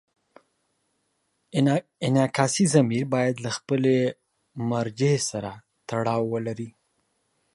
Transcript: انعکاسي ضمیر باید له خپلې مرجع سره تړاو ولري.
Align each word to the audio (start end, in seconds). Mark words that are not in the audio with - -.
انعکاسي 2.05 2.65
ضمیر 2.73 3.03
باید 3.13 3.35
له 3.45 3.49
خپلې 3.57 3.97
مرجع 4.69 5.15
سره 5.29 5.51
تړاو 5.89 6.23
ولري. 6.33 6.69